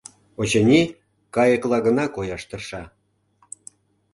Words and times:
Очыни, 0.41 0.81
кайыкла 1.35 1.77
гына 1.87 2.05
кояш 2.15 2.43
тырша... 2.49 2.83